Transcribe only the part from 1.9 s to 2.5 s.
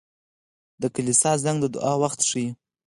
وخت ښيي.